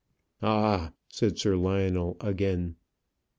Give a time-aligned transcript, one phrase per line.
[0.41, 2.75] "Ah!" said Sir Lionel again.